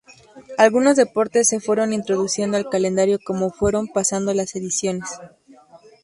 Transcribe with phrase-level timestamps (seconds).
[0.57, 5.07] Algunos deportes se fueron introduciendo al calendario como fueron pasando las ediciones.